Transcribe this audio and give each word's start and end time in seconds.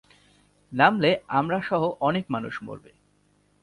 নামলে 0.71 1.09
আমরা 1.29 1.57
সহ 1.61 1.81
অনেক 1.99 2.25
মানুষ 2.29 2.55
মরবে! 2.63 2.91